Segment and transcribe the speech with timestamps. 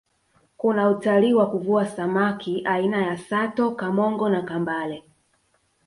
[0.57, 5.03] kuna utalii wa kuvua samaki aina ya sato kamongo na kambale